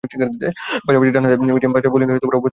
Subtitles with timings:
[0.85, 2.39] পাশাপাশি ডানহাতে medium fast বোলিংয়ে অভ্যস্ত জর্জ মানসে।